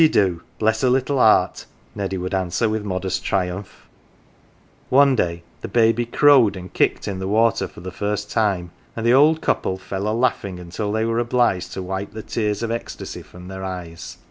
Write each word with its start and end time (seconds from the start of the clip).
"She 0.01 0.07
do, 0.09 0.41
bless 0.57 0.81
her 0.81 0.89
little 0.89 1.19
'eart!" 1.19 1.67
Neddy 1.95 2.17
would 2.17 2.33
answer, 2.33 2.67
with 2.67 2.83
modest 2.83 3.23
triumph. 3.23 3.85
One 4.89 5.15
day 5.15 5.43
the 5.61 5.67
baby 5.67 6.07
crowed 6.07 6.55
and 6.57 6.73
kicked 6.73 7.07
in 7.07 7.19
the 7.19 7.27
water 7.27 7.67
for 7.67 7.81
the 7.81 7.91
first 7.91 8.31
time, 8.31 8.71
and 8.95 9.05
the 9.05 9.13
old 9.13 9.41
couple 9.41 9.77
fell 9.77 10.07
a 10.07 10.09
laughing 10.09 10.55
33 10.55 10.55
c 10.55 10.57
GAFFER'S 10.63 10.75
CHILD 10.75 10.87
until 10.87 10.91
they 10.93 11.05
were 11.05 11.19
obliged 11.19 11.73
to 11.73 11.83
wipe 11.83 12.13
the 12.13 12.23
tears 12.23 12.63
of 12.63 12.71
ecstasy 12.71 13.21
from 13.21 13.47
their 13.47 13.63
eyes. 13.63 14.17